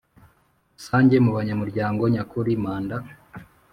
[0.75, 2.97] Rusange mu banyamurango nyakuri Manda